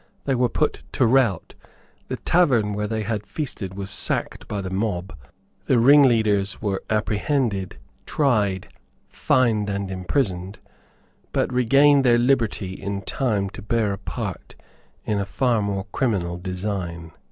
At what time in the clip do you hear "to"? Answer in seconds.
0.93-1.05, 13.51-13.61